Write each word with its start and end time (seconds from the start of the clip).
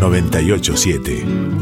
987. 0.00 1.57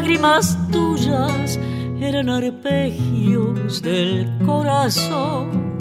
Lágrimas 0.00 0.56
tuyas 0.70 1.58
eran 2.00 2.28
arpegios 2.28 3.82
del 3.82 4.30
corazón. 4.46 5.76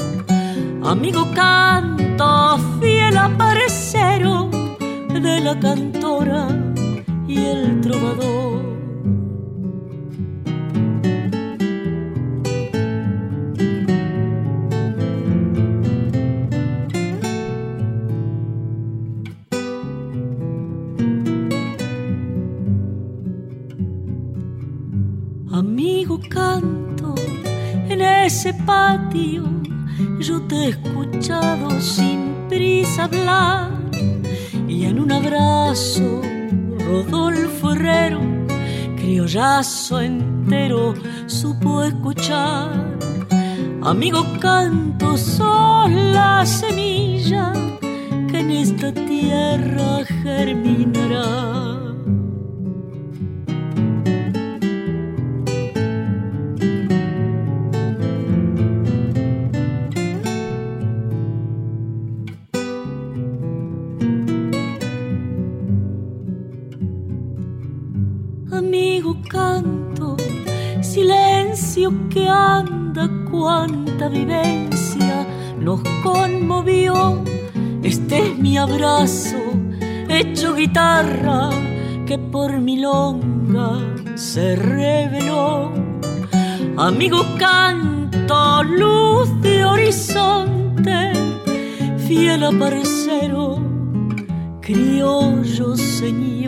Amigo 0.84 1.26
canto, 1.34 2.58
fiel 2.80 3.18
aparecero 3.18 4.50
de 5.10 5.40
la 5.42 5.60
cantora 5.60 6.48
y 7.28 7.38
el 7.46 7.82
trovador. 7.82 8.69
Ese 28.40 28.54
patio 28.54 29.44
yo 30.18 30.42
te 30.44 30.56
he 30.56 30.70
escuchado 30.70 31.70
sin 31.82 32.36
prisa 32.48 33.04
hablar 33.04 33.70
y 34.66 34.86
en 34.86 34.98
un 34.98 35.12
abrazo 35.12 36.22
Rodolfo 36.88 37.74
Herrero, 37.74 38.22
criollazo 38.96 40.00
entero, 40.00 40.94
supo 41.26 41.84
escuchar. 41.84 42.98
Amigo 43.82 44.24
canto, 44.40 45.18
sos 45.18 45.92
la 45.92 46.46
semilla 46.46 47.52
que 48.30 48.40
en 48.40 48.52
esta 48.52 48.94
tierra 48.94 50.06
germinará. 50.24 51.69
Cuánta 74.00 74.08
vivencia 74.08 75.28
nos 75.60 75.82
conmovió. 76.04 77.22
Este 77.84 78.28
es 78.28 78.38
mi 78.38 78.58
abrazo, 78.58 79.38
hecho 80.08 80.56
guitarra, 80.56 81.50
que 82.06 82.18
por 82.18 82.60
mi 82.60 82.80
longa 82.80 83.80
se 84.16 84.56
reveló. 84.56 85.74
Amigo 86.78 87.26
canto, 87.38 88.64
luz 88.64 89.30
de 89.42 89.66
horizonte, 89.66 91.12
fiel 92.08 92.44
aparecero, 92.46 93.60
criollo 94.62 95.76
señor. 95.76 96.39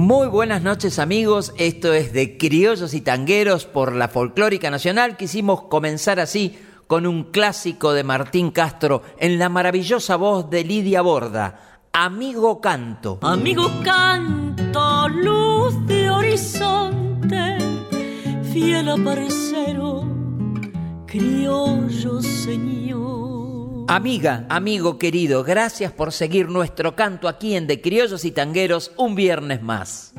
Muy 0.00 0.28
buenas 0.28 0.62
noches 0.62 0.98
amigos, 0.98 1.52
esto 1.58 1.92
es 1.92 2.14
de 2.14 2.38
Criollos 2.38 2.94
y 2.94 3.02
Tangueros 3.02 3.66
por 3.66 3.94
la 3.94 4.08
Folclórica 4.08 4.70
Nacional. 4.70 5.18
Quisimos 5.18 5.64
comenzar 5.64 6.20
así 6.20 6.58
con 6.86 7.06
un 7.06 7.24
clásico 7.24 7.92
de 7.92 8.02
Martín 8.02 8.50
Castro 8.50 9.02
en 9.18 9.38
la 9.38 9.50
maravillosa 9.50 10.16
voz 10.16 10.48
de 10.48 10.64
Lidia 10.64 11.02
Borda, 11.02 11.82
Amigo 11.92 12.62
Canto. 12.62 13.18
Amigo 13.20 13.70
Canto, 13.84 15.06
luz 15.10 15.86
de 15.86 16.10
horizonte, 16.10 17.58
fiel 18.54 18.88
aparecero, 18.88 20.06
criollo 21.06 22.22
señor. 22.22 23.29
Amiga, 23.92 24.46
amigo 24.48 24.98
querido, 24.98 25.42
gracias 25.42 25.90
por 25.90 26.12
seguir 26.12 26.48
nuestro 26.48 26.94
canto 26.94 27.26
aquí 27.26 27.56
en 27.56 27.66
De 27.66 27.80
Criollos 27.80 28.24
y 28.24 28.30
Tangueros 28.30 28.92
un 28.96 29.16
viernes 29.16 29.62
más. 29.62 30.14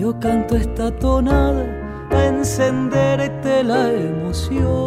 Yo 0.00 0.18
canto 0.18 0.56
esta 0.56 0.90
tonada 0.98 1.66
a 2.10 2.24
encenderte 2.24 3.26
este 3.26 3.64
la 3.64 3.92
emoción 3.92 4.80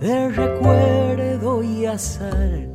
de 0.00 0.30
recuerdo 0.30 1.62
y 1.62 1.84
azar, 1.84 2.66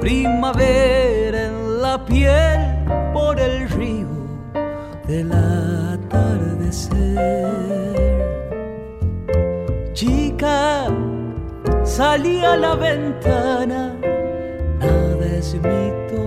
primavera 0.00 1.46
en 1.46 1.80
la 1.80 2.04
piel 2.04 2.84
por 3.12 3.38
el 3.38 3.68
río 3.68 4.08
del 5.06 5.30
atardecer. 5.30 6.98
Chica, 9.92 10.88
salí 11.84 12.44
a 12.44 12.56
la 12.56 12.74
ventana, 12.74 13.94
nada 14.80 15.26
es 15.26 15.54
mito 15.54 16.23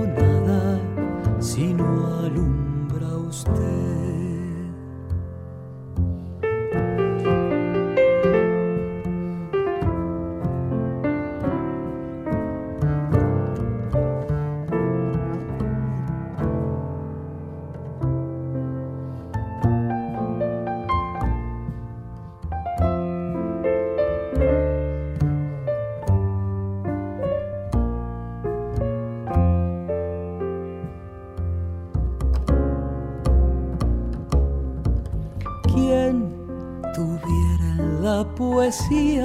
poesia 38.68 39.17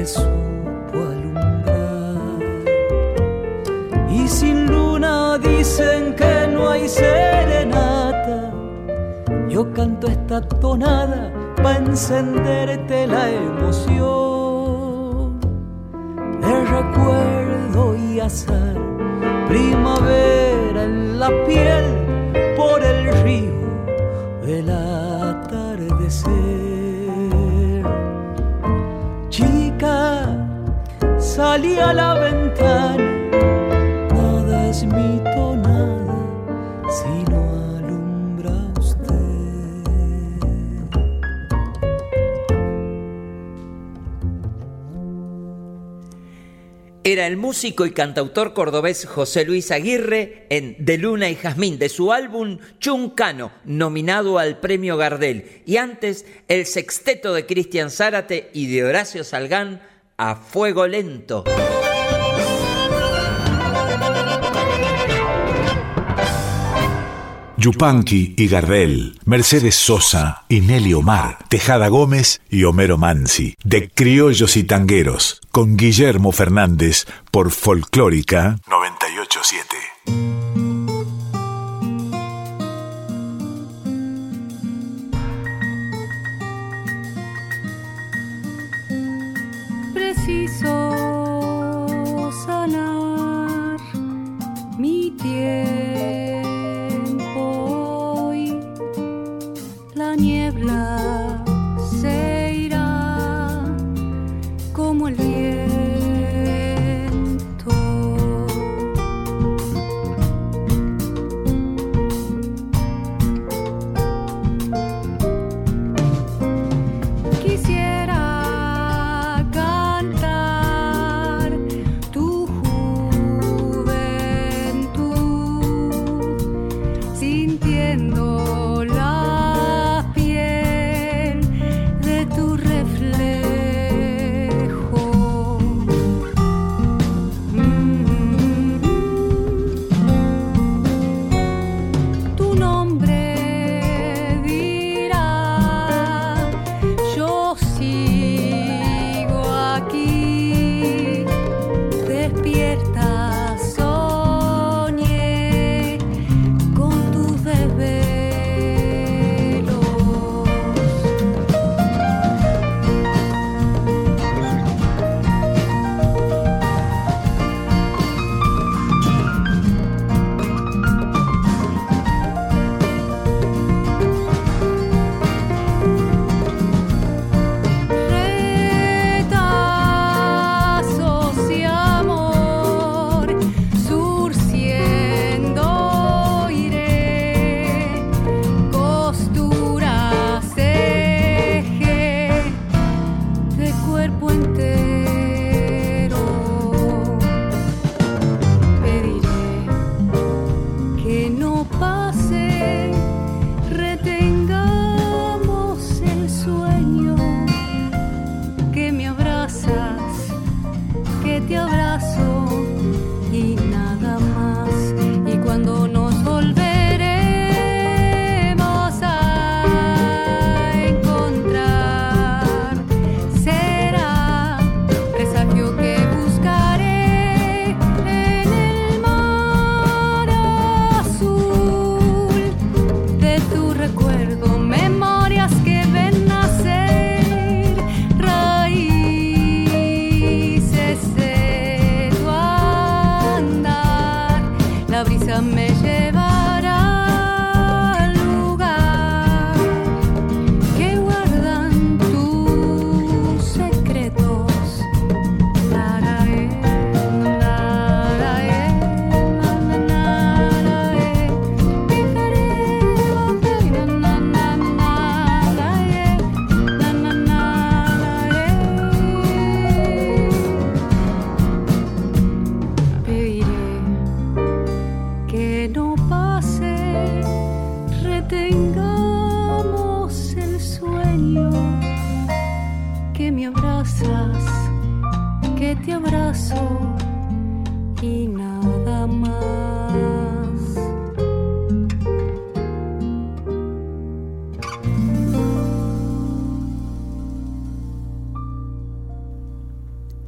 que 0.00 0.06
supo 0.06 0.96
alumbrar. 1.12 2.16
Y 4.08 4.26
sin 4.28 4.66
luna 4.66 5.36
dicen 5.38 6.14
que 6.14 6.48
no 6.48 6.70
hay 6.70 6.88
serenata. 6.88 8.50
Yo 9.48 9.70
canto 9.74 10.06
esta 10.06 10.40
tonada 10.40 11.30
para 11.62 11.78
encenderte 11.78 13.06
la 13.06 13.30
emoción 13.30 13.78
de 16.40 16.64
recuerdo 16.76 17.94
y 17.96 18.20
azar, 18.20 18.76
primavera 19.48 20.84
en 20.84 21.20
la 21.20 21.28
piel 21.46 21.99
salí 31.50 31.76
a 31.80 31.92
la 31.92 32.14
ventana, 32.14 33.28
nada 34.14 34.70
es 34.70 34.84
alumbra 37.74 38.52
usted. 38.78 39.10
Era 47.02 47.26
el 47.26 47.36
músico 47.36 47.84
y 47.84 47.90
cantautor 47.90 48.54
cordobés 48.54 49.04
José 49.06 49.44
Luis 49.44 49.72
Aguirre 49.72 50.46
en 50.50 50.76
De 50.78 50.98
Luna 50.98 51.30
y 51.30 51.34
Jazmín, 51.34 51.80
de 51.80 51.88
su 51.88 52.12
álbum 52.12 52.58
Chuncano, 52.78 53.50
nominado 53.64 54.38
al 54.38 54.60
premio 54.60 54.96
Gardel. 54.96 55.62
Y 55.66 55.78
antes, 55.78 56.26
el 56.46 56.64
sexteto 56.64 57.34
de 57.34 57.44
Cristian 57.46 57.90
Zárate 57.90 58.50
y 58.54 58.72
de 58.72 58.84
Horacio 58.84 59.24
Salgán, 59.24 59.89
a 60.20 60.36
fuego 60.36 60.86
lento. 60.86 61.44
Yupanqui 67.56 68.34
y 68.36 68.48
Gardel, 68.48 69.18
Mercedes 69.24 69.76
Sosa 69.76 70.44
y 70.48 70.60
Nelly 70.60 70.92
Omar, 70.92 71.38
Tejada 71.48 71.88
Gómez 71.88 72.42
y 72.50 72.64
Homero 72.64 72.98
Mansi, 72.98 73.54
de 73.64 73.88
Criollos 73.88 74.58
y 74.58 74.64
Tangueros, 74.64 75.40
con 75.50 75.78
Guillermo 75.78 76.32
Fernández 76.32 77.06
por 77.30 77.50
Folclórica 77.50 78.58
987. 78.68 80.69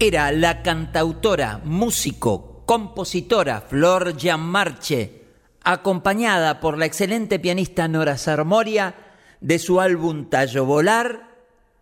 Era 0.05 0.33
la 0.33 0.63
cantautora, 0.63 1.61
músico, 1.63 2.65
compositora 2.67 3.61
Flor 3.61 4.17
Gianmarche, 4.17 5.27
acompañada 5.63 6.59
por 6.59 6.77
la 6.77 6.87
excelente 6.87 7.39
pianista 7.39 7.87
Nora 7.87 8.19
Sarmoria 8.19 8.97
de 9.41 9.61
su 9.61 9.81
álbum 9.81 10.29
Tallo 10.29 10.65
Volar, 10.65 11.29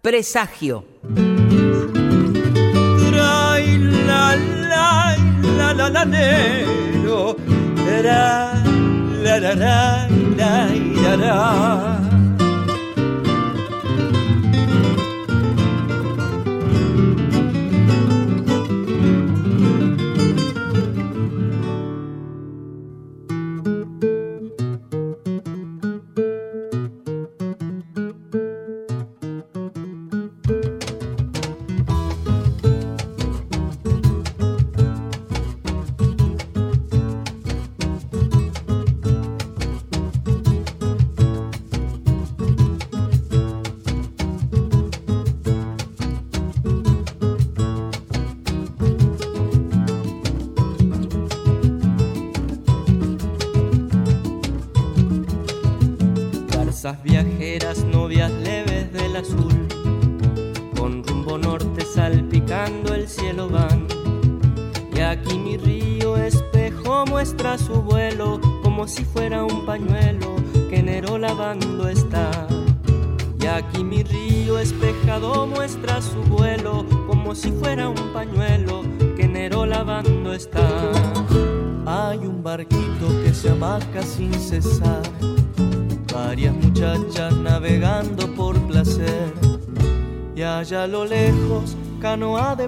Presagio. 0.03 0.85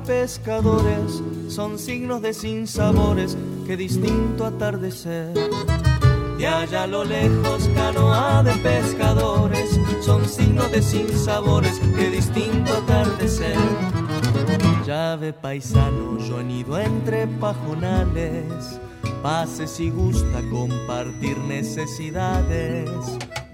Pescadores, 0.04 1.22
son 1.48 1.78
signos 1.78 2.22
de 2.22 2.34
sinsabores, 2.34 3.36
que 3.66 3.76
distinto 3.76 4.44
atardecer. 4.44 5.32
Y 6.38 6.44
allá 6.44 6.84
a 6.84 6.86
lo 6.86 7.04
lejos, 7.04 7.68
canoa 7.74 8.42
de 8.42 8.52
pescadores, 8.54 9.78
son 10.00 10.28
signos 10.28 10.70
de 10.72 10.82
sinsabores, 10.82 11.78
que 11.96 12.10
distinto 12.10 12.72
atardecer. 12.72 13.56
Llave 14.86 15.32
paisano, 15.32 16.18
yo 16.18 16.38
anido 16.38 16.78
entre 16.78 17.26
pajonales 17.26 18.80
pase 19.22 19.66
si 19.68 19.90
gusta 19.90 20.42
compartir 20.50 21.38
necesidades. 21.38 22.90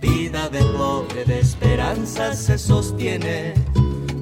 Vida 0.00 0.48
de 0.48 0.60
pobre 0.60 1.24
de 1.24 1.40
esperanza 1.40 2.32
se 2.32 2.56
sostiene, 2.56 3.54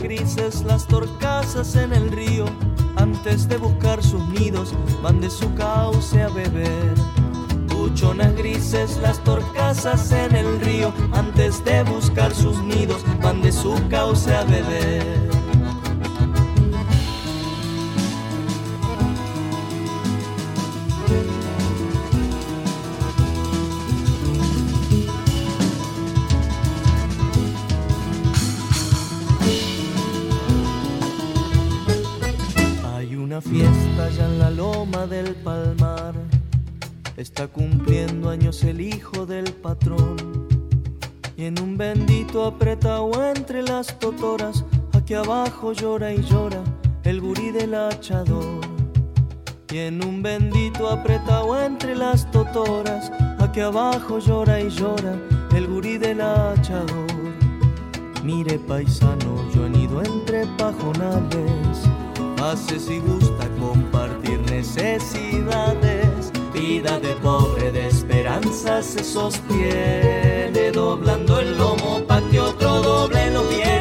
grises 0.00 0.62
las 0.64 0.86
torcasas 0.86 1.76
en 1.76 1.92
el 1.92 2.10
río, 2.10 2.46
antes 2.96 3.48
de 3.48 3.56
buscar 3.56 4.02
sus 4.02 4.26
nidos, 4.28 4.74
van 5.02 5.20
de 5.20 5.30
su 5.30 5.52
cauce 5.54 6.22
a 6.22 6.28
beber. 6.28 6.94
Buchonas 7.68 8.34
grises 8.34 8.96
las 8.98 9.22
torcasas 9.22 10.10
en 10.12 10.34
el 10.34 10.60
río, 10.60 10.92
antes 11.12 11.64
de 11.64 11.82
buscar 11.84 12.34
sus 12.34 12.58
nidos, 12.62 13.04
van 13.22 13.42
de 13.42 13.52
su 13.52 13.74
cauce 13.88 14.34
a 14.34 14.44
beber. 14.44 15.29
Aquí 45.30 45.38
abajo 45.38 45.72
llora 45.72 46.12
y 46.12 46.22
llora 46.22 46.60
el 47.04 47.20
gurí 47.20 47.52
del 47.52 47.74
hachador. 47.74 48.60
Y 49.70 49.78
en 49.78 50.04
un 50.04 50.22
bendito 50.22 50.88
apretado 50.88 51.62
entre 51.62 51.94
las 51.94 52.28
totoras, 52.32 53.12
aquí 53.38 53.60
abajo 53.60 54.18
llora 54.18 54.60
y 54.60 54.68
llora 54.68 55.14
el 55.54 55.68
gurí 55.68 55.98
del 55.98 56.20
hachador. 56.20 57.06
Mire 58.24 58.58
paisano, 58.58 59.48
yo 59.54 59.66
he 59.66 59.78
ido 59.78 60.02
entre 60.02 60.46
pajonales 60.58 61.88
Hace 62.42 62.80
si 62.80 62.98
gusta 62.98 63.48
compartir 63.60 64.40
necesidades. 64.50 66.32
Vida 66.52 66.98
de 66.98 67.14
pobre 67.22 67.70
de 67.70 67.86
esperanza 67.86 68.82
se 68.82 69.04
sostiene, 69.04 70.72
doblando 70.72 71.38
el 71.38 71.56
lomo 71.56 72.02
para 72.08 72.26
que 72.28 72.40
otro 72.40 72.82
doble 72.82 73.30
lo 73.30 73.44
viene. 73.44 73.79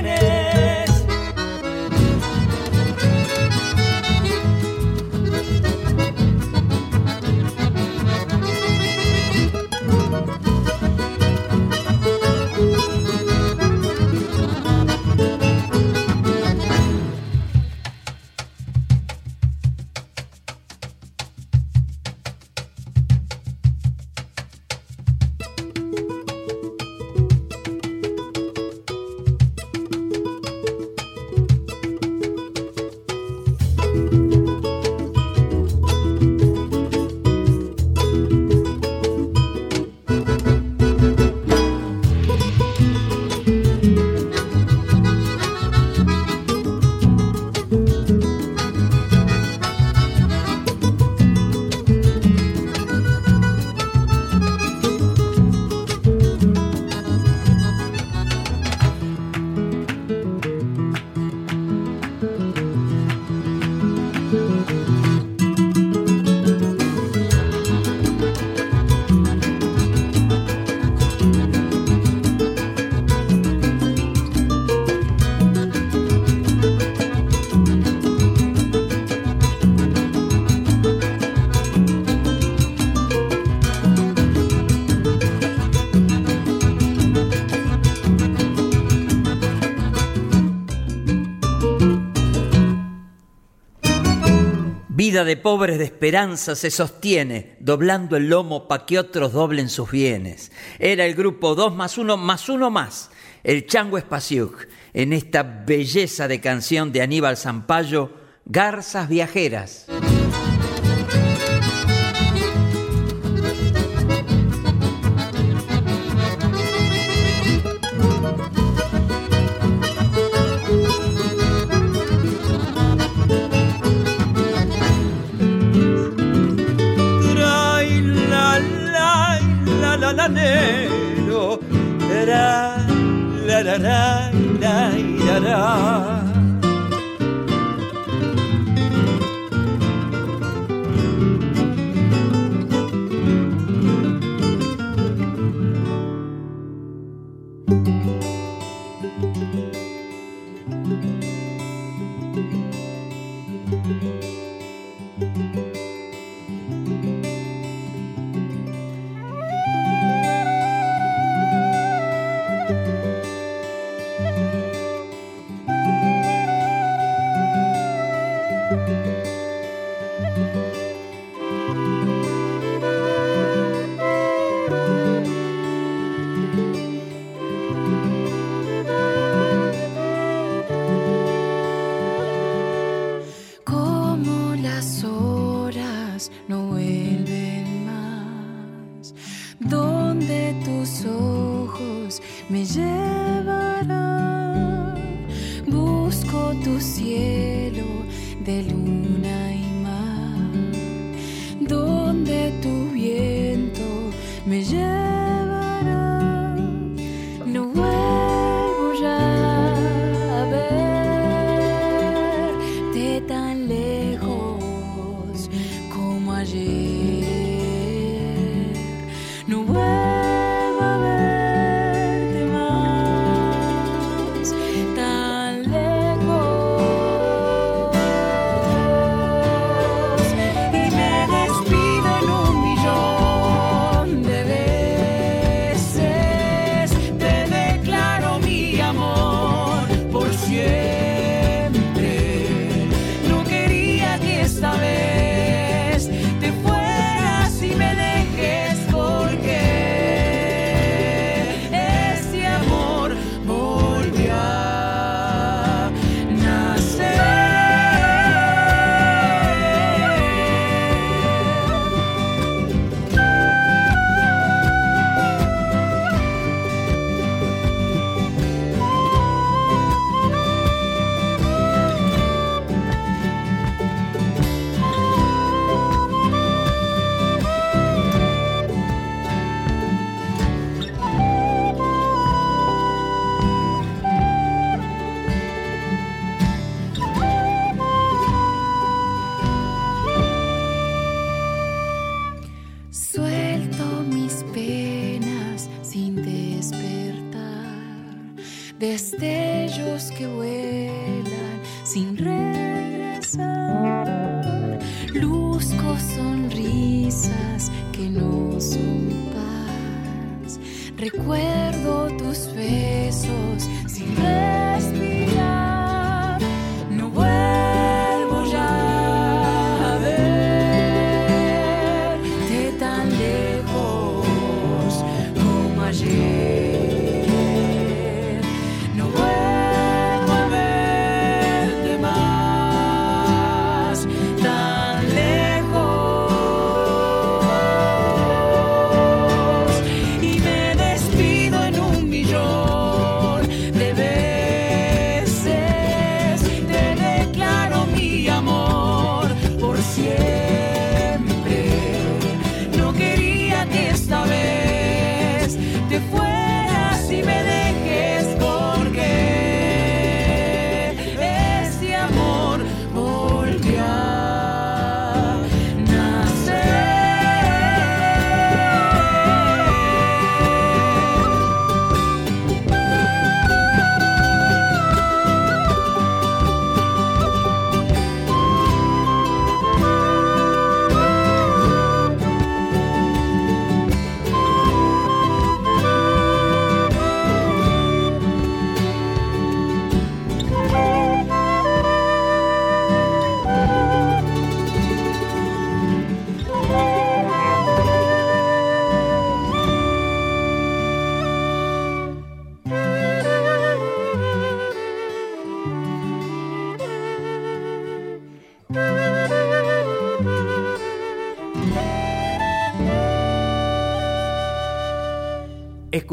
Vida 95.09 95.23
de 95.23 95.37
pobres 95.37 95.79
de 95.79 95.85
esperanza 95.85 96.55
se 96.55 96.69
sostiene, 96.69 97.55
doblando 97.59 98.15
el 98.15 98.29
lomo 98.29 98.67
pa' 98.67 98.85
que 98.85 98.99
otros 98.99 99.33
doblen 99.33 99.67
sus 99.67 99.89
bienes. 99.89 100.51
Era 100.77 101.03
el 101.03 101.15
grupo 101.15 101.55
2 101.55 101.75
más 101.75 101.97
1 101.97 102.15
más 102.15 102.47
1 102.47 102.69
más, 102.69 103.09
el 103.43 103.65
Chango 103.65 103.97
Espaciuc, 103.97 104.67
en 104.93 105.11
esta 105.13 105.41
belleza 105.41 106.27
de 106.27 106.39
canción 106.39 106.91
de 106.91 107.01
Aníbal 107.01 107.37
Zampayo, 107.37 108.11
Garzas 108.45 109.09
Viajeras. 109.09 109.87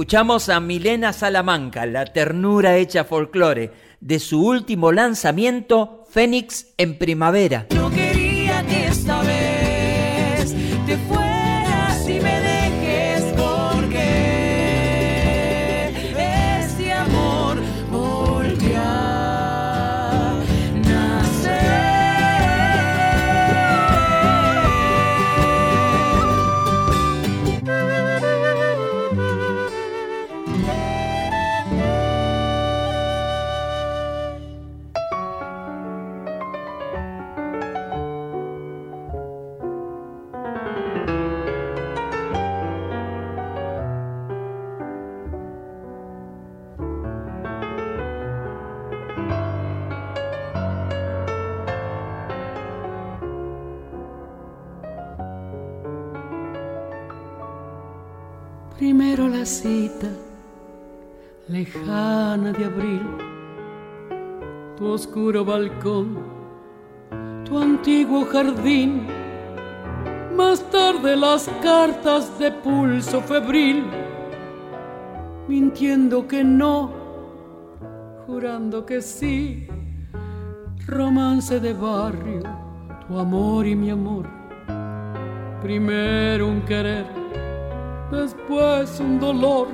Escuchamos 0.07 0.49
a 0.51 0.61
Milena 0.61 1.13
Salamanca, 1.13 1.85
la 1.85 2.05
ternura 2.05 2.77
hecha 2.77 3.03
folclore, 3.03 3.73
de 4.01 4.21
su 4.21 4.41
último 4.41 4.93
lanzamiento, 4.93 6.05
Fénix 6.09 6.69
en 6.77 6.97
Primavera. 6.97 7.67
Lejana 61.49 62.53
de 62.53 62.65
abril, 62.65 63.03
tu 64.77 64.89
oscuro 64.89 65.45
balcón, 65.45 66.19
tu 67.45 67.59
antiguo 67.59 68.27
jardín, 68.27 69.07
más 70.37 70.61
tarde 70.71 71.17
las 71.17 71.49
cartas 71.63 72.39
de 72.39 72.51
pulso 72.51 73.21
febril, 73.23 73.85
mintiendo 75.49 76.27
que 76.29 76.45
no, 76.45 76.91
jurando 78.27 78.85
que 78.85 79.01
sí, 79.01 79.67
romance 80.87 81.61
de 81.61 81.73
barrio, 81.73 82.43
tu 83.07 83.19
amor 83.19 83.67
y 83.67 83.75
mi 83.75 83.91
amor, 83.91 84.27
primero 85.63 86.49
un 86.49 86.61
querer 86.63 87.16
después 88.11 89.01
un 89.01 89.19
dolor 89.19 89.69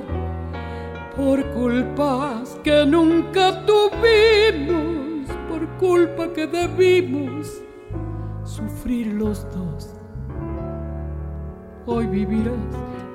por 1.15 1.45
culpas 1.51 2.57
que 2.63 2.85
nunca 2.85 3.63
tuvimos, 3.65 5.29
por 5.49 5.67
culpa 5.77 6.33
que 6.33 6.47
debimos 6.47 7.61
sufrir 8.43 9.07
los 9.13 9.45
dos. 9.53 9.89
Hoy 11.85 12.07
vivirás 12.07 12.53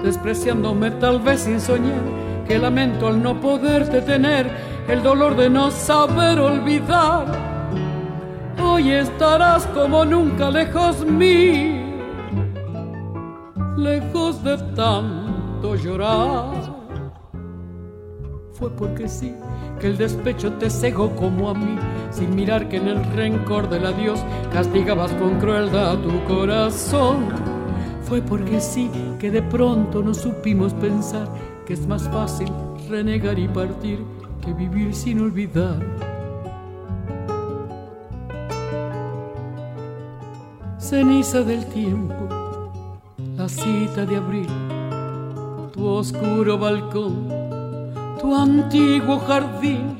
despreciándome 0.02 0.92
tal 0.92 1.20
vez 1.20 1.40
sin 1.40 1.60
soñar, 1.60 2.02
que 2.46 2.58
lamento 2.58 3.08
al 3.08 3.20
no 3.22 3.40
poderte 3.40 4.00
tener, 4.00 4.48
el 4.86 5.02
dolor 5.02 5.36
de 5.36 5.50
no 5.50 5.70
saber 5.70 6.38
olvidar. 6.38 7.26
Hoy 8.62 8.92
estarás 8.92 9.66
como 9.66 10.04
nunca 10.04 10.50
lejos 10.50 11.04
mío 11.04 11.77
lejos 13.78 14.42
de 14.42 14.58
tanto 14.74 15.76
llorar. 15.76 16.76
Fue 18.52 18.70
porque 18.70 19.08
sí 19.08 19.32
que 19.80 19.86
el 19.86 19.96
despecho 19.96 20.52
te 20.54 20.68
cegó 20.68 21.14
como 21.14 21.48
a 21.48 21.54
mí, 21.54 21.78
sin 22.10 22.34
mirar 22.34 22.68
que 22.68 22.78
en 22.78 22.88
el 22.88 23.04
rencor 23.12 23.68
del 23.68 23.86
adiós 23.86 24.20
castigabas 24.52 25.12
con 25.12 25.38
crueldad 25.38 25.98
tu 25.98 26.24
corazón. 26.24 27.28
Fue 28.02 28.20
porque 28.20 28.60
sí 28.60 28.90
que 29.20 29.30
de 29.30 29.42
pronto 29.42 30.02
no 30.02 30.12
supimos 30.12 30.74
pensar 30.74 31.28
que 31.64 31.74
es 31.74 31.86
más 31.86 32.08
fácil 32.08 32.48
renegar 32.88 33.38
y 33.38 33.46
partir 33.46 34.02
que 34.44 34.52
vivir 34.52 34.94
sin 34.94 35.20
olvidar. 35.20 35.78
Ceniza 40.78 41.42
del 41.42 41.66
tiempo 41.66 42.47
la 43.48 43.54
cita 43.54 44.04
de 44.04 44.16
abril, 44.16 44.48
tu 45.72 45.86
oscuro 45.86 46.58
balcón, 46.58 47.28
tu 48.20 48.34
antiguo 48.34 49.18
jardín, 49.20 49.96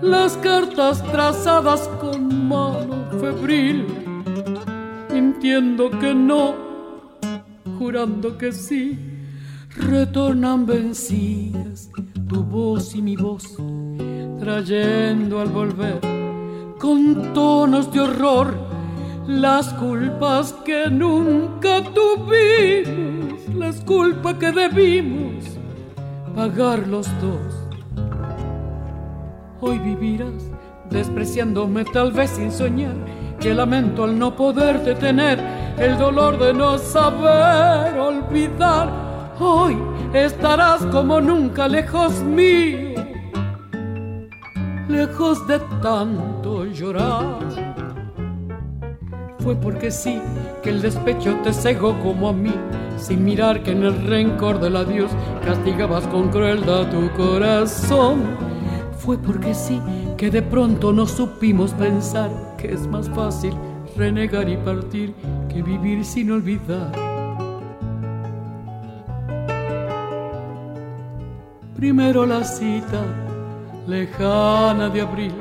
las 0.00 0.38
cartas 0.38 1.02
trazadas 1.12 1.86
con 2.00 2.48
mano 2.48 3.04
febril, 3.20 3.86
mintiendo 5.12 5.90
que 5.90 6.14
no, 6.14 6.54
jurando 7.78 8.38
que 8.38 8.52
sí, 8.52 8.98
retornan 9.76 10.64
vencidas 10.64 11.90
tu 12.26 12.42
voz 12.42 12.94
y 12.94 13.02
mi 13.02 13.16
voz, 13.16 13.58
trayendo 14.38 15.40
al 15.40 15.48
volver 15.48 16.00
con 16.78 17.34
tonos 17.34 17.92
de 17.92 18.00
horror 18.00 18.69
las 19.30 19.72
culpas 19.74 20.52
que 20.64 20.90
nunca 20.90 21.82
tuvimos, 21.94 23.48
las 23.54 23.80
culpas 23.82 24.34
que 24.34 24.50
debimos 24.50 25.44
pagar 26.34 26.86
los 26.88 27.06
dos. 27.20 27.68
Hoy 29.60 29.78
vivirás 29.78 30.50
despreciándome 30.90 31.84
tal 31.84 32.10
vez 32.10 32.30
sin 32.30 32.50
soñar, 32.50 32.96
que 33.38 33.54
lamento 33.54 34.02
al 34.02 34.18
no 34.18 34.34
poderte 34.34 34.96
tener, 34.96 35.38
el 35.78 35.96
dolor 35.96 36.36
de 36.36 36.52
no 36.52 36.76
saber 36.76 37.96
olvidar. 37.98 38.90
Hoy 39.38 39.76
estarás 40.12 40.84
como 40.86 41.20
nunca 41.20 41.68
lejos 41.68 42.20
mío, 42.24 43.00
lejos 44.88 45.46
de 45.46 45.60
tanto 45.80 46.64
llorar 46.64 47.69
fue 49.42 49.54
porque 49.56 49.90
sí 49.90 50.20
que 50.62 50.70
el 50.70 50.82
despecho 50.82 51.36
te 51.42 51.52
cegó 51.52 51.98
como 52.00 52.28
a 52.28 52.32
mí, 52.32 52.54
sin 52.98 53.24
mirar 53.24 53.62
que 53.62 53.72
en 53.72 53.82
el 53.82 54.06
rencor 54.06 54.60
del 54.60 54.76
adiós 54.76 55.10
castigabas 55.44 56.06
con 56.08 56.28
crueldad 56.28 56.90
tu 56.90 57.10
corazón. 57.12 58.22
Fue 58.98 59.16
porque 59.16 59.54
sí 59.54 59.80
que 60.16 60.30
de 60.30 60.42
pronto 60.42 60.92
no 60.92 61.06
supimos 61.06 61.72
pensar 61.72 62.30
que 62.58 62.72
es 62.72 62.86
más 62.86 63.08
fácil 63.08 63.54
renegar 63.96 64.48
y 64.48 64.56
partir 64.58 65.14
que 65.48 65.62
vivir 65.62 66.04
sin 66.04 66.30
olvidar. 66.30 66.92
Primero 71.74 72.26
la 72.26 72.44
cita 72.44 73.00
lejana 73.86 74.90
de 74.90 75.00
abril, 75.00 75.32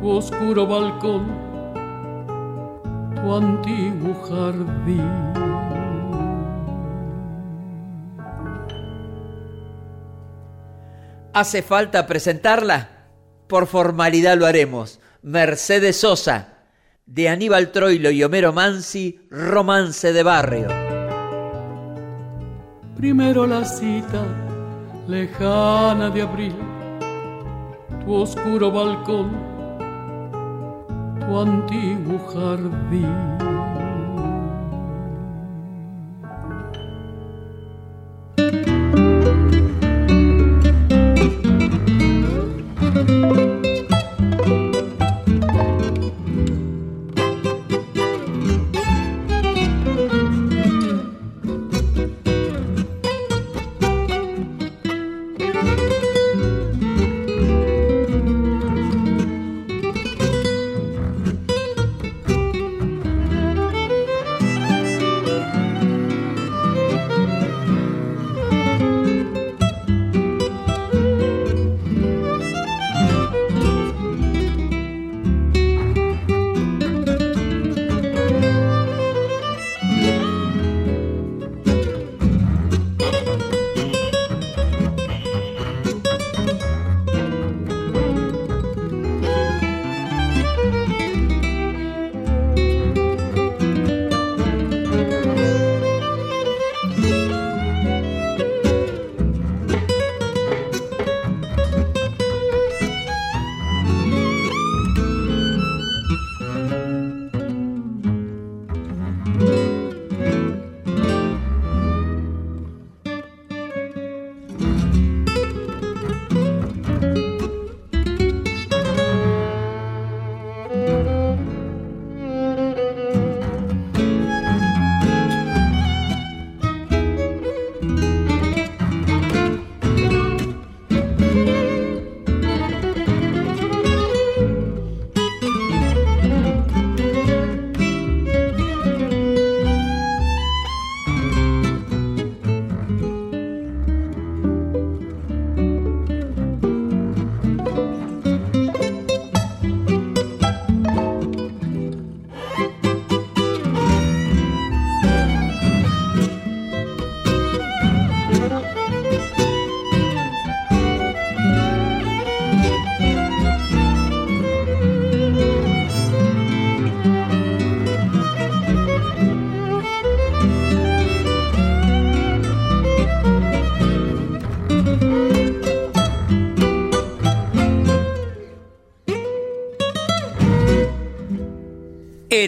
tu 0.00 0.08
oscuro 0.08 0.66
balcón 0.66 1.45
antiguo 3.34 4.14
jardín. 4.22 5.02
¿Hace 11.32 11.62
falta 11.62 12.06
presentarla? 12.06 12.88
Por 13.46 13.66
formalidad 13.66 14.36
lo 14.38 14.46
haremos. 14.46 15.00
Mercedes 15.22 15.98
Sosa, 16.00 16.54
de 17.04 17.28
Aníbal 17.28 17.72
Troilo 17.72 18.10
y 18.10 18.22
Homero 18.22 18.52
Mansi, 18.52 19.20
Romance 19.30 20.12
de 20.12 20.22
Barrio. 20.22 20.68
Primero 22.96 23.46
la 23.46 23.64
cita 23.64 24.24
lejana 25.06 26.10
de 26.10 26.22
abril, 26.22 26.54
tu 28.04 28.14
oscuro 28.14 28.70
balcón 28.72 29.55
tu 31.26 31.36
antiguo 31.36 32.18
jardín. 32.32 33.36
thank 42.96 43.45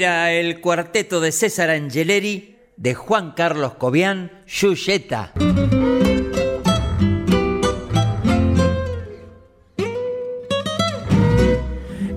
Era 0.01 0.31
el 0.31 0.61
cuarteto 0.61 1.19
de 1.21 1.33
César 1.33 1.71
Angeleri 1.71 2.57
de 2.77 2.95
Juan 2.95 3.33
Carlos 3.33 3.75
Cobian, 3.75 4.31
Yuyeta. 4.47 5.33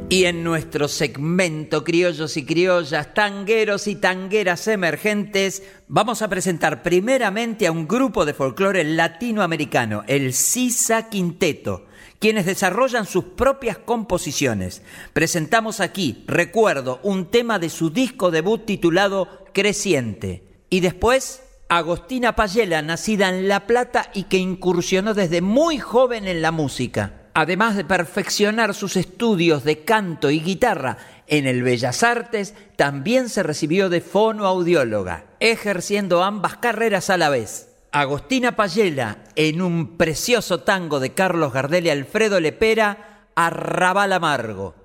Y 0.10 0.26
en 0.26 0.44
nuestro 0.44 0.88
segmento 0.88 1.84
Criollos 1.84 2.38
y 2.38 2.46
Criollas, 2.46 3.16
Tangueros 3.16 3.88
y 3.88 3.96
Tangueras 3.96 4.68
Emergentes, 4.68 5.64
vamos 5.88 6.22
a 6.22 6.30
presentar 6.30 6.84
primeramente 6.84 7.66
a 7.66 7.72
un 7.72 7.88
grupo 7.88 8.26
de 8.26 8.36
folclore 8.36 8.84
latinoamericano, 8.84 10.04
el 10.06 10.34
Sisa 10.34 11.10
Quinteto, 11.10 11.88
quienes 12.22 12.46
desarrollan 12.46 13.06
sus 13.06 13.26
propias 13.26 13.80
composiciones. 13.80 14.84
Presentamos 15.12 15.82
aquí, 15.82 16.24
recuerdo, 16.28 17.02
un 17.04 17.26
tema 17.26 17.60
de 17.60 17.70
su 17.70 17.90
disco 17.90 18.32
debut 18.32 18.66
titulado 18.66 19.28
Creciente. 19.54 20.44
Y 20.70 20.80
después, 20.80 21.42
Agostina 21.68 22.36
Payela, 22.36 22.82
nacida 22.84 23.28
en 23.28 23.50
La 23.50 23.66
Plata 23.68 24.12
y 24.14 24.24
que 24.24 24.38
incursionó 24.38 25.14
desde 25.14 25.42
muy 25.42 25.80
joven 25.80 26.28
en 26.28 26.44
la 26.44 26.52
música 26.52 27.18
además 27.34 27.76
de 27.76 27.86
perfeccionar 27.86 28.74
sus 28.74 28.98
estudios 28.98 29.64
de 29.64 29.84
canto 29.84 30.30
y 30.32 30.40
guitarra 30.40 30.98
en 31.28 31.48
el 31.48 31.64
Bellas 31.64 32.04
Artes, 32.04 32.54
también 32.76 33.30
se 33.30 33.44
recibió 33.44 33.90
de 33.90 34.02
fonoaudióloga, 34.02 35.26
ejerciendo 35.40 36.24
ambas 36.24 36.58
carreras 36.58 37.10
a 37.10 37.18
la 37.18 37.30
vez. 37.30 37.71
Agostina 37.92 38.56
Payela, 38.56 39.26
en 39.36 39.62
un 39.62 39.98
precioso 39.98 40.62
tango 40.62 41.00
de 41.00 41.14
Carlos 41.14 41.52
Gardel 41.52 41.88
y 41.88 41.90
Alfredo 41.90 42.40
Lepera, 42.40 43.28
Arrabal 43.36 44.14
Amargo. 44.14 44.76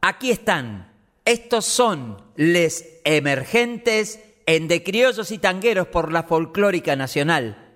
Aquí 0.00 0.30
están, 0.30 0.92
estos 1.24 1.64
son 1.64 2.20
les 2.34 3.00
emergentes 3.04 4.20
en 4.46 4.66
De 4.66 4.82
Criollos 4.82 5.30
y 5.30 5.38
Tangueros 5.38 5.86
por 5.88 6.10
la 6.12 6.24
Folclórica 6.24 6.96
Nacional 6.96 7.67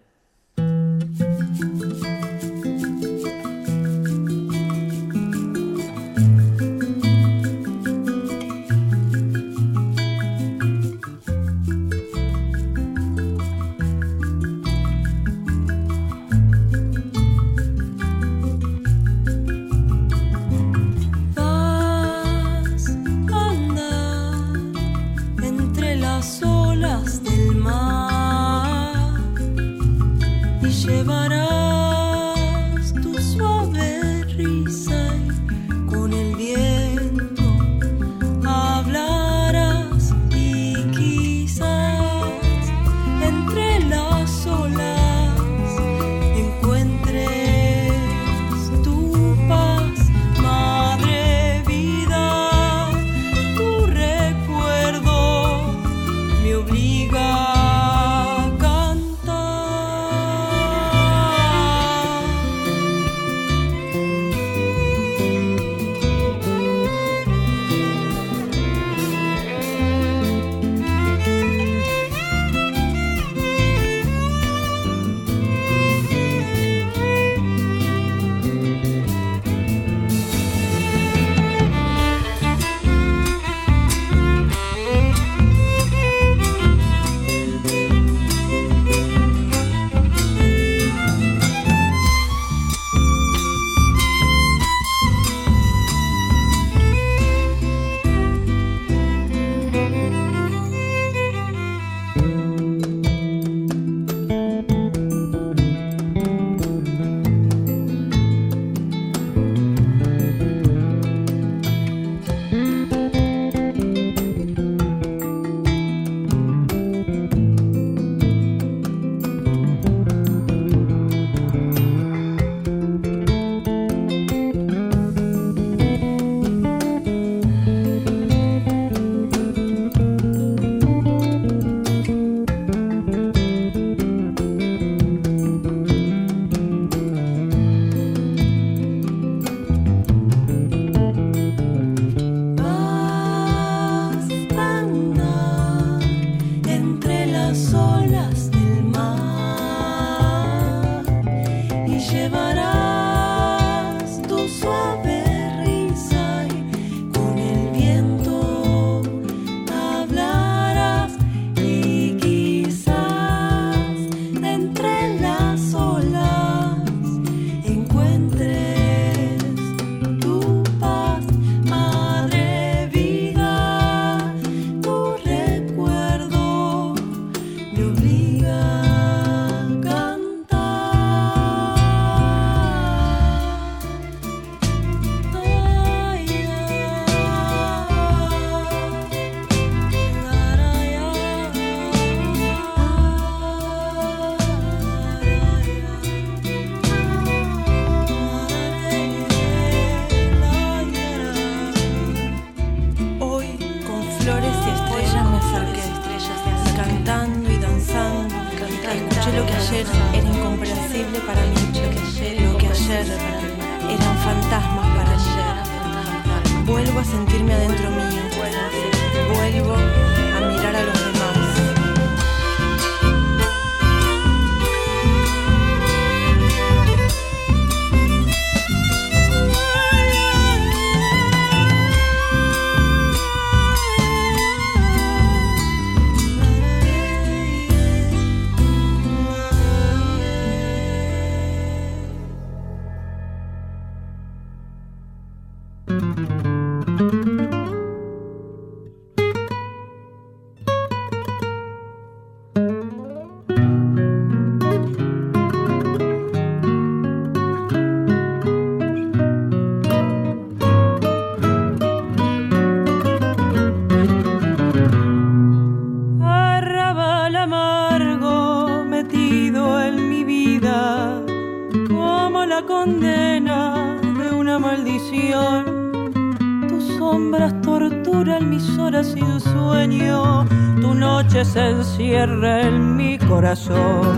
encierra 282.03 282.63
en 282.63 282.97
mi 282.97 283.17
corazón. 283.17 284.17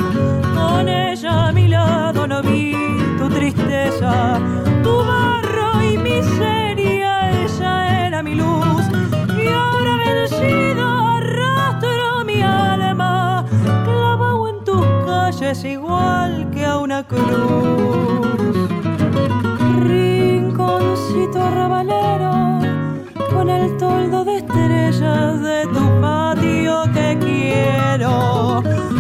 Con 0.55 0.89
ella 0.89 1.49
a 1.49 1.53
mi 1.53 1.68
lado 1.68 2.26
no 2.26 2.41
vi 2.43 2.74
tu 3.18 3.28
tristeza, 3.28 4.41
tu 4.82 4.97
barro 5.05 5.82
y 5.82 5.99
miseria, 5.99 7.30
ella 7.43 8.07
era 8.07 8.22
mi 8.22 8.37
luz. 8.37 8.85
Y 9.37 9.49
ahora 9.49 9.99
vencido 9.99 10.87
arrastro 10.89 12.24
mi 12.24 12.41
alma, 12.41 13.45
clavado 13.85 14.49
en 14.49 14.64
tus 14.64 14.87
calles 15.05 15.64
igual 15.64 16.51
que 16.53 16.64
a 16.64 16.78
una 16.78 17.03
cruz. 17.07 18.70
Rinconcito 19.87 21.43
arrabalero, 21.43 22.32
con 23.30 23.51
el 23.51 23.76
toldo 23.76 24.24
de 24.24 24.37
estrellas 24.39 25.41
de 25.43 25.66
tu 25.66 25.85
que 26.01 26.34
quiero. 27.55 28.93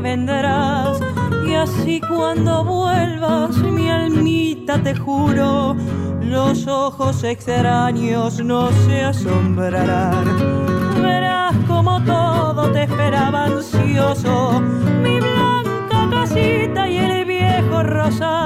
Vendrás. 0.00 1.00
Y 1.46 1.54
así 1.54 2.00
cuando 2.00 2.64
vuelvas, 2.64 3.56
mi 3.58 3.90
almita, 3.90 4.82
te 4.82 4.94
juro, 4.94 5.76
los 6.20 6.66
ojos 6.66 7.22
extraños 7.24 8.42
no 8.42 8.70
se 8.86 9.02
asombrarán. 9.02 10.24
Verás 11.02 11.54
como 11.66 12.02
todo 12.04 12.70
te 12.72 12.82
esperaba 12.84 13.44
ansioso, 13.44 14.60
mi 15.02 15.20
blanca 15.20 16.08
casita 16.10 16.88
y 16.88 16.96
el 16.96 17.24
viejo 17.24 17.82
rosal. 17.82 18.45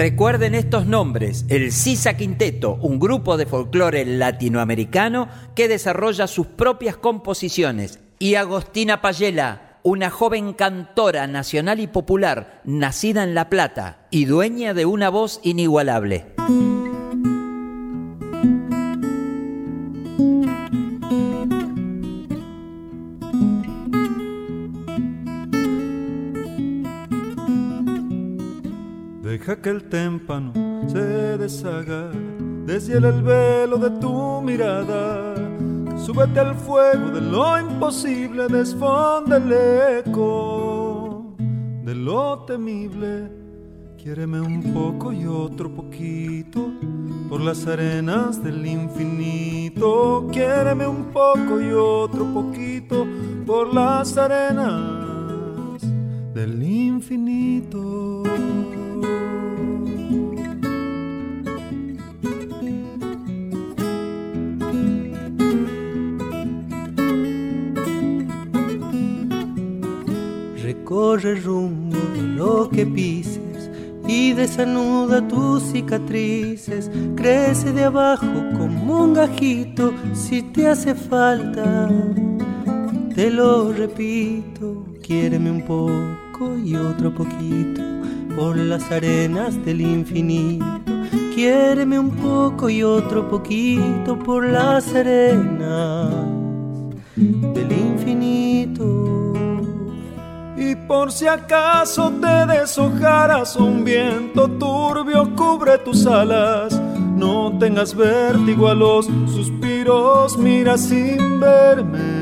Recuerden 0.00 0.54
estos 0.54 0.86
nombres, 0.86 1.44
el 1.50 1.72
Sisa 1.72 2.16
Quinteto, 2.16 2.78
un 2.80 2.98
grupo 2.98 3.36
de 3.36 3.44
folclore 3.44 4.06
latinoamericano 4.06 5.28
que 5.54 5.68
desarrolla 5.68 6.26
sus 6.26 6.46
propias 6.46 6.96
composiciones, 6.96 8.00
y 8.18 8.36
Agostina 8.36 9.02
Payela, 9.02 9.78
una 9.82 10.08
joven 10.08 10.54
cantora 10.54 11.26
nacional 11.26 11.80
y 11.80 11.86
popular, 11.86 12.62
nacida 12.64 13.24
en 13.24 13.34
La 13.34 13.50
Plata 13.50 14.06
y 14.10 14.24
dueña 14.24 14.72
de 14.72 14.86
una 14.86 15.10
voz 15.10 15.38
inigualable. 15.42 16.28
Que 29.56 29.68
el 29.68 29.88
témpano 29.88 30.52
se 30.88 31.36
deshaga, 31.36 32.12
deshiela 32.64 33.08
el 33.08 33.20
velo 33.20 33.78
de 33.78 33.90
tu 33.98 34.40
mirada. 34.40 35.34
Súbete 35.98 36.38
al 36.38 36.54
fuego 36.54 37.10
de 37.10 37.20
lo 37.20 37.58
imposible, 37.58 38.46
desfonda 38.46 39.38
el 39.38 39.52
eco 40.06 41.34
de 41.82 41.94
lo 41.94 42.44
temible. 42.44 43.28
Quiéreme 43.98 44.40
un 44.40 44.72
poco 44.72 45.12
y 45.12 45.26
otro 45.26 45.68
poquito 45.68 46.70
por 47.28 47.40
las 47.40 47.66
arenas 47.66 48.42
del 48.42 48.64
infinito. 48.64 50.28
Quiéreme 50.32 50.86
un 50.86 51.06
poco 51.12 51.60
y 51.60 51.72
otro 51.72 52.24
poquito 52.32 53.04
por 53.44 53.74
las 53.74 54.16
arenas 54.16 55.82
del 56.32 56.62
infinito. 56.62 58.22
Recorre 70.90 71.32
el 71.32 71.42
rumbo 71.44 71.98
de 72.14 72.22
lo 72.22 72.68
que 72.68 72.84
pises 72.84 73.70
y 74.08 74.32
desanuda 74.32 75.26
tus 75.26 75.62
cicatrices. 75.62 76.90
Crece 77.16 77.72
de 77.72 77.84
abajo 77.84 78.26
como 78.58 79.04
un 79.04 79.14
gajito 79.14 79.92
si 80.14 80.42
te 80.42 80.68
hace 80.68 80.94
falta. 80.94 81.88
Te 83.14 83.30
lo 83.30 83.72
repito, 83.72 84.84
quiéreme 85.02 85.50
un 85.50 85.62
poco 85.62 86.56
y 86.64 86.74
otro 86.74 87.14
poquito 87.14 87.89
por 88.40 88.56
las 88.56 88.90
arenas 88.90 89.62
del 89.66 89.82
infinito. 89.82 90.64
Quiéreme 91.34 91.98
un 91.98 92.10
poco 92.12 92.70
y 92.70 92.82
otro 92.82 93.28
poquito 93.28 94.18
por 94.18 94.48
las 94.48 94.94
arenas 94.94 96.08
del 97.16 97.70
infinito. 97.70 99.34
Y 100.56 100.74
por 100.74 101.12
si 101.12 101.26
acaso 101.26 102.10
te 102.18 102.46
deshojaras 102.46 103.56
un 103.56 103.84
viento 103.84 104.48
turbio 104.52 105.36
cubre 105.36 105.76
tus 105.76 106.06
alas, 106.06 106.80
no 107.14 107.58
tengas 107.58 107.94
vértigo 107.94 108.68
a 108.68 108.74
los 108.74 109.04
suspiros, 109.26 110.38
mira 110.38 110.78
sin 110.78 111.38
verme. 111.40 112.19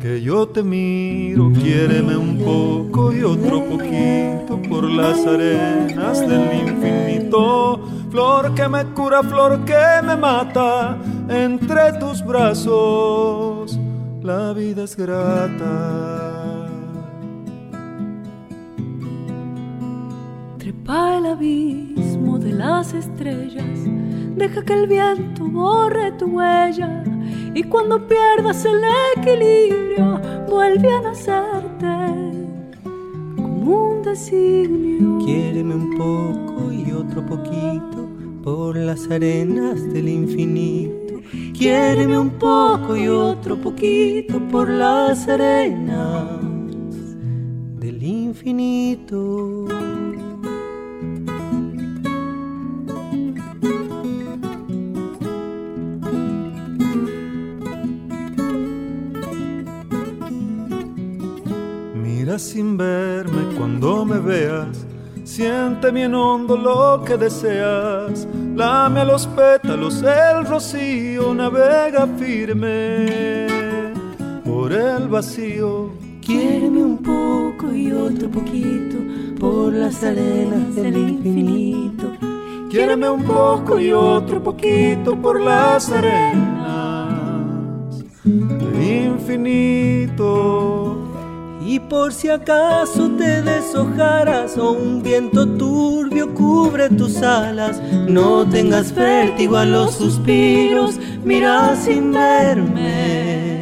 Que 0.00 0.22
yo 0.22 0.48
te 0.48 0.62
miro, 0.62 1.52
quiéreme 1.52 2.16
un 2.16 2.38
poco 2.38 3.12
y 3.12 3.22
otro 3.22 3.64
poquito 3.64 4.60
por 4.68 4.84
las 4.84 5.26
arenas 5.26 6.20
del 6.20 6.68
infinito. 6.68 7.80
Flor 8.10 8.54
que 8.54 8.66
me 8.68 8.84
cura, 8.94 9.22
flor 9.22 9.64
que 9.64 10.02
me 10.02 10.16
mata, 10.16 10.98
entre 11.28 11.92
tus 12.00 12.24
brazos 12.24 13.78
la 14.22 14.52
vida 14.52 14.84
es 14.84 14.96
grata. 14.96 16.68
Trepa 20.58 21.18
el 21.18 21.26
abismo 21.26 22.38
de 22.38 22.52
las 22.52 22.92
estrellas, 22.92 23.64
deja 24.36 24.62
que 24.62 24.74
el 24.74 24.86
viento 24.86 25.44
borre 25.44 26.12
tu 26.12 26.26
huella 26.26 26.99
y 27.54 27.62
cuando 27.64 28.06
pierdas 28.06 28.64
el 28.64 28.80
equilibrio 29.16 30.20
vuelve 30.48 30.92
a 30.92 31.00
nacerte 31.00 31.86
como 33.36 33.88
un 33.88 34.02
designio. 34.02 35.18
Quiéreme 35.24 35.74
un 35.74 35.96
poco 35.96 36.72
y 36.72 36.92
otro 36.92 37.24
poquito 37.26 38.08
por 38.42 38.76
las 38.76 39.10
arenas 39.10 39.92
del 39.92 40.08
infinito. 40.08 41.20
Quiéreme 41.56 42.18
un 42.18 42.30
poco 42.30 42.96
y 42.96 43.08
otro 43.08 43.56
poquito 43.56 44.40
por 44.50 44.68
las 44.68 45.28
arenas 45.28 46.40
del 47.78 48.02
infinito. 48.02 49.66
Mira 62.30 62.38
sin 62.38 62.76
verme 62.76 63.56
cuando 63.58 64.04
me 64.04 64.20
veas 64.20 64.86
Siente 65.24 65.90
bien 65.90 66.14
hondo 66.14 66.56
lo 66.56 67.02
que 67.04 67.16
deseas, 67.16 68.28
lame 68.54 69.00
a 69.00 69.04
los 69.04 69.26
pétalos 69.26 70.00
el 70.04 70.46
rocío, 70.46 71.34
navega 71.34 72.06
firme 72.06 73.48
por 74.44 74.72
el 74.72 75.08
vacío. 75.08 75.90
Quiéreme 76.20 76.84
un 76.84 76.98
poco 76.98 77.74
y 77.74 77.90
otro 77.90 78.30
poquito 78.30 78.98
por 79.40 79.72
las 79.72 80.04
arenas 80.04 80.72
del 80.76 80.96
infinito. 80.96 82.12
Quiéreme 82.70 83.10
un 83.10 83.24
poco 83.24 83.80
y 83.80 83.90
otro 83.90 84.40
poquito 84.40 85.20
por 85.20 85.40
las 85.40 85.90
arenas 85.90 87.08
del 88.24 88.82
infinito. 89.18 90.99
Y 91.70 91.78
por 91.78 92.12
si 92.12 92.28
acaso 92.28 93.08
te 93.16 93.42
deshojaras 93.42 94.58
o 94.58 94.72
un 94.72 95.04
viento 95.04 95.46
turbio 95.46 96.34
cubre 96.34 96.88
tus 96.90 97.22
alas, 97.22 97.80
no 98.08 98.44
tengas 98.44 98.92
vértigo 98.92 99.56
a 99.56 99.64
los 99.64 99.94
suspiros, 99.94 100.98
mira 101.22 101.76
sin 101.76 102.10
verme. 102.12 103.60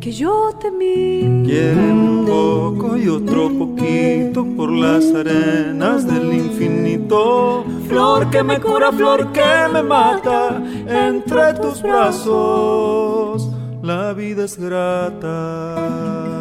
Que 0.00 0.10
yo 0.10 0.50
te 0.60 0.72
miro. 0.72 1.46
Quiero 1.48 1.80
un 1.80 2.26
poco 2.26 2.96
y 2.96 3.06
otro 3.06 3.56
poquito 3.56 4.44
por 4.56 4.72
las 4.72 5.04
arenas 5.14 6.08
del 6.08 6.34
infinito. 6.34 7.64
Flor 7.86 8.30
que 8.30 8.42
me 8.42 8.58
cura, 8.58 8.90
flor 8.90 9.30
que 9.30 9.68
me 9.72 9.84
mata, 9.84 10.60
entre 10.88 11.54
tus 11.54 11.82
brazos 11.82 13.48
la 13.88 14.12
vida 14.12 14.44
es 14.44 14.58
grata. 14.58 16.37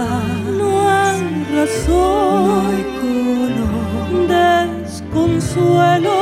nada, 0.00 0.34
no 0.58 0.88
hay 0.88 1.44
razón, 1.54 2.46
no 2.46 2.60
hay 2.68 2.82
color, 3.00 4.28
desconsuelo. 4.82 6.19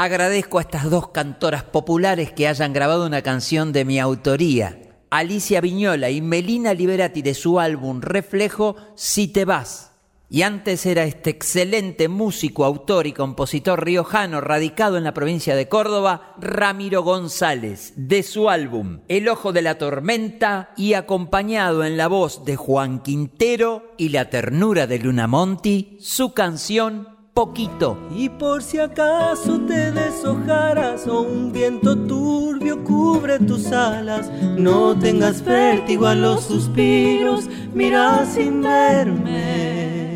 Agradezco 0.00 0.58
a 0.58 0.60
estas 0.60 0.88
dos 0.88 1.08
cantoras 1.08 1.64
populares 1.64 2.30
que 2.30 2.46
hayan 2.46 2.72
grabado 2.72 3.04
una 3.04 3.22
canción 3.22 3.72
de 3.72 3.84
mi 3.84 3.98
autoría. 3.98 4.78
Alicia 5.10 5.60
Viñola 5.60 6.08
y 6.08 6.20
Melina 6.20 6.72
Liberati 6.72 7.20
de 7.20 7.34
su 7.34 7.58
álbum 7.58 8.00
Reflejo, 8.00 8.76
Si 8.94 9.26
te 9.26 9.44
vas. 9.44 9.90
Y 10.30 10.42
antes 10.42 10.86
era 10.86 11.02
este 11.02 11.30
excelente 11.30 12.06
músico, 12.06 12.64
autor 12.64 13.08
y 13.08 13.12
compositor 13.12 13.84
riojano 13.84 14.40
radicado 14.40 14.98
en 14.98 15.02
la 15.02 15.14
provincia 15.14 15.56
de 15.56 15.68
Córdoba, 15.68 16.36
Ramiro 16.40 17.02
González, 17.02 17.92
de 17.96 18.22
su 18.22 18.50
álbum 18.50 19.00
El 19.08 19.28
Ojo 19.28 19.52
de 19.52 19.62
la 19.62 19.78
Tormenta 19.78 20.70
y 20.76 20.92
acompañado 20.92 21.82
en 21.82 21.96
la 21.96 22.06
voz 22.06 22.44
de 22.44 22.54
Juan 22.54 23.02
Quintero 23.02 23.94
y 23.98 24.10
la 24.10 24.30
ternura 24.30 24.86
de 24.86 25.00
Luna 25.00 25.26
Monti, 25.26 25.96
su 25.98 26.34
canción 26.34 27.17
poquito. 27.38 27.96
Y 28.10 28.28
por 28.30 28.64
si 28.64 28.80
acaso 28.80 29.60
te 29.60 29.92
deshojaras 29.92 31.06
o 31.06 31.20
un 31.20 31.52
viento 31.52 31.96
turbio 31.96 32.82
cubre 32.82 33.38
tus 33.38 33.70
alas, 33.70 34.28
no 34.56 34.98
tengas 34.98 35.44
vértigo 35.44 36.06
a 36.06 36.16
los 36.16 36.42
suspiros, 36.42 37.48
mira 37.72 38.26
sin 38.26 38.60
verme. 38.60 40.08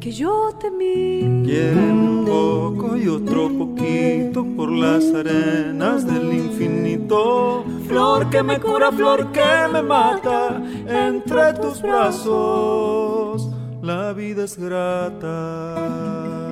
Que 0.00 0.10
yo 0.10 0.48
te 0.58 0.70
miro. 0.70 1.44
Quiere 1.44 1.76
un 1.76 2.24
poco 2.24 2.96
y 2.96 3.06
otro 3.06 3.50
poquito 3.50 4.46
por 4.56 4.70
las 4.70 5.04
arenas 5.12 6.06
del 6.06 6.32
infinito. 6.32 7.66
Flor 7.86 8.30
que 8.30 8.42
me 8.42 8.58
cura, 8.60 8.90
flor 8.90 9.30
que 9.30 9.68
me 9.70 9.82
mata 9.82 10.62
entre 10.88 11.52
tus 11.60 11.82
brazos. 11.82 13.50
La 13.82 14.14
vida 14.14 14.44
es 14.44 14.56
grata. 14.56 16.45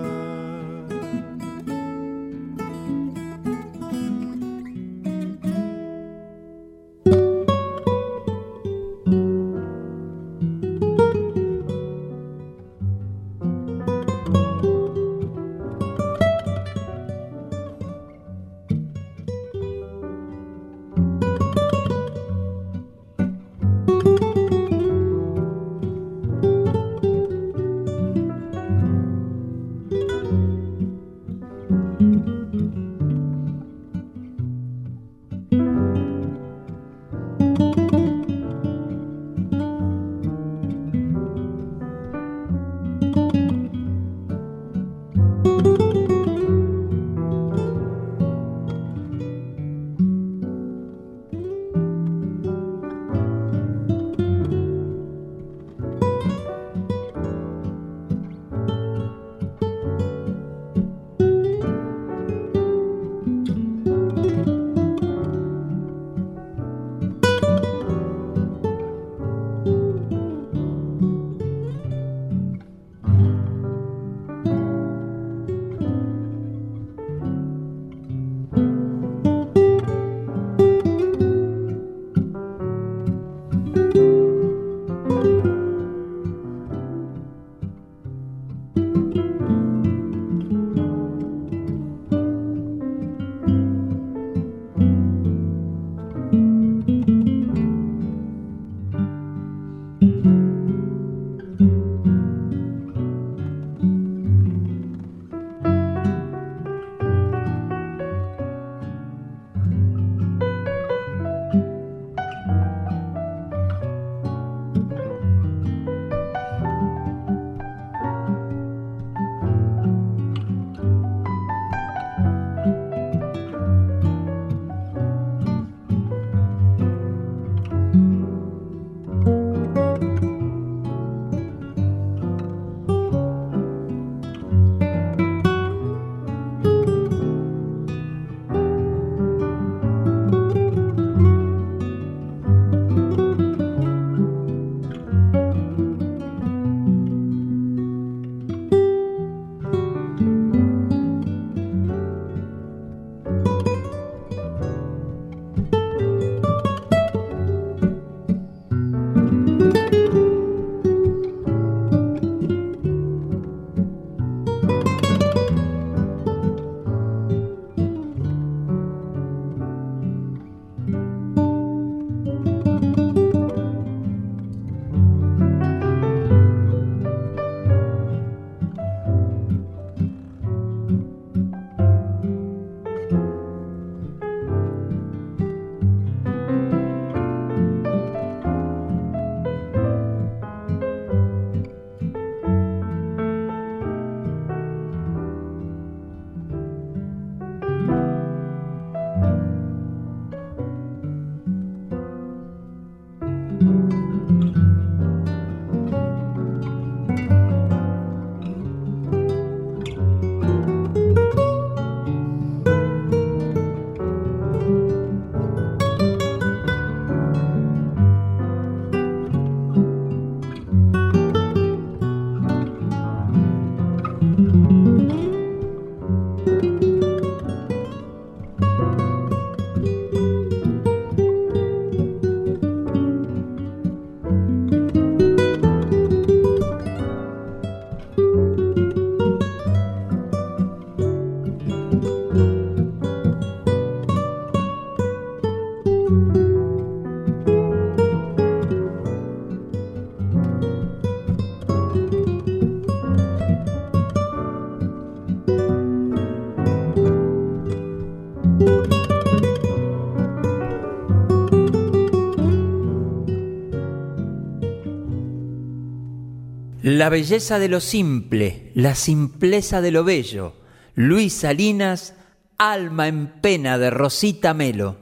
La 267.04 267.10
belleza 267.10 267.58
de 267.58 267.68
lo 267.68 267.80
simple, 267.80 268.72
la 268.74 268.94
simpleza 268.94 269.82
de 269.82 269.90
lo 269.90 270.04
bello. 270.04 270.54
Luis 270.94 271.34
Salinas, 271.34 272.14
Alma 272.56 273.08
en 273.08 273.26
pena 273.42 273.76
de 273.76 273.90
Rosita 273.90 274.54
Melo. 274.54 274.96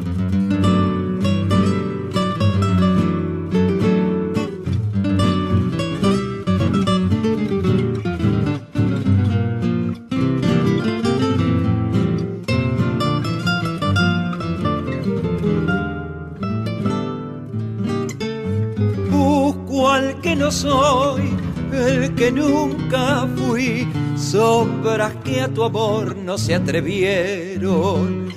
Soy 20.51 21.37
el 21.73 22.15
que 22.15 22.33
nunca 22.33 23.29
fui, 23.37 23.87
sombras 24.17 25.15
que 25.25 25.41
a 25.41 25.49
tu 25.49 25.63
amor 25.63 26.17
no 26.17 26.37
se 26.39 26.55
atrevieron. 26.55 28.29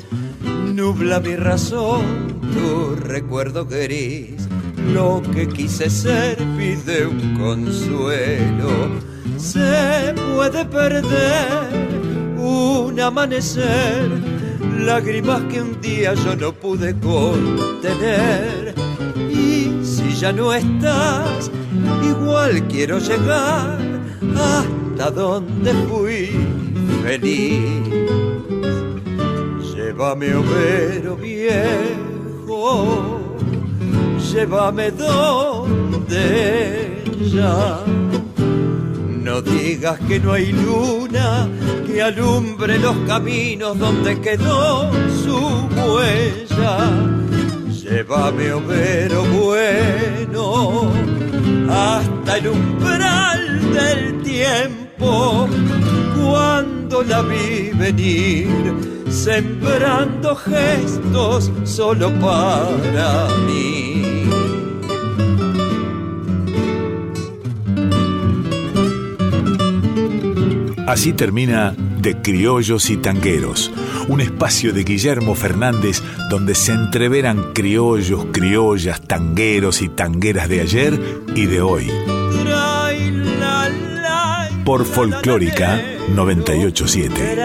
Nubla 0.73 1.19
mi 1.19 1.35
razón, 1.35 2.39
tu 2.41 2.95
recuerdo 2.95 3.65
gris, 3.65 4.47
lo 4.93 5.21
que 5.33 5.47
quise 5.47 5.89
ser 5.89 6.37
pide 6.57 7.05
un 7.07 7.37
consuelo. 7.37 8.69
Se 9.37 10.13
puede 10.35 10.65
perder 10.65 11.67
un 12.37 12.99
amanecer, 12.99 14.11
lágrimas 14.79 15.41
que 15.43 15.61
un 15.61 15.81
día 15.81 16.13
yo 16.13 16.35
no 16.35 16.53
pude 16.53 16.93
contener. 16.99 18.75
Y 19.31 19.83
si 19.83 20.13
ya 20.19 20.31
no 20.31 20.53
estás, 20.53 21.51
igual 22.03 22.67
quiero 22.67 22.99
llegar 22.99 23.79
hasta 24.35 25.11
donde 25.11 25.73
fui 25.87 26.29
feliz. 27.03 27.83
Llévame, 29.75 30.35
overo 30.35 31.15
viejo, 31.15 33.19
llévame 34.31 34.91
donde 34.91 37.03
ya. 37.33 37.79
No 39.23 39.41
digas 39.41 39.99
que 40.07 40.19
no 40.19 40.33
hay 40.33 40.51
luna 40.51 41.47
que 41.85 42.01
alumbre 42.01 42.79
los 42.79 42.95
caminos 43.07 43.77
donde 43.77 44.19
quedó 44.19 44.91
su 45.23 45.37
huella. 45.91 46.89
Llévame, 47.69 48.51
overo 48.51 49.23
bueno 49.25 50.91
hasta 51.69 52.37
el 52.37 52.47
umbral 52.47 53.73
del 53.73 54.21
tiempo, 54.23 55.47
cuando 56.15 57.03
la 57.03 57.21
vi 57.21 57.71
venir, 57.73 58.49
sembrando 59.09 60.35
gestos 60.35 61.51
solo 61.63 62.11
para 62.19 63.27
mí. 63.47 63.83
Así 70.87 71.13
termina 71.13 71.73
De 72.01 72.21
Criollos 72.21 72.89
y 72.89 72.97
Tangueros, 72.97 73.71
un 74.07 74.21
espacio 74.21 74.73
de 74.73 74.83
Guillermo 74.83 75.35
Fernández 75.35 76.01
donde 76.29 76.55
se 76.55 76.71
entreveran 76.71 77.53
criollos, 77.53 78.25
criollas, 78.31 79.01
tangueros 79.01 79.81
y 79.81 79.89
tangueras 79.89 80.49
de 80.49 80.61
ayer 80.61 80.99
y 81.35 81.45
de 81.45 81.61
hoy. 81.61 81.91
Por 84.65 84.85
Folclórica 84.85 85.81
987. 86.15 87.35